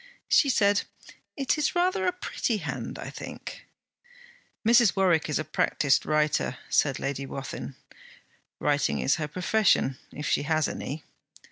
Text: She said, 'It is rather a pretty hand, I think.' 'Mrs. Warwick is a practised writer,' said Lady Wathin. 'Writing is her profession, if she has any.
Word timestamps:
She 0.27 0.49
said, 0.49 0.81
'It 1.37 1.59
is 1.59 1.75
rather 1.75 2.07
a 2.07 2.11
pretty 2.11 2.57
hand, 2.57 2.97
I 2.97 3.11
think.' 3.11 3.67
'Mrs. 4.67 4.95
Warwick 4.95 5.29
is 5.29 5.37
a 5.37 5.43
practised 5.45 6.07
writer,' 6.07 6.57
said 6.71 6.97
Lady 6.97 7.27
Wathin. 7.27 7.75
'Writing 8.57 8.97
is 8.99 9.17
her 9.17 9.27
profession, 9.27 9.99
if 10.11 10.25
she 10.27 10.41
has 10.41 10.67
any. 10.67 11.03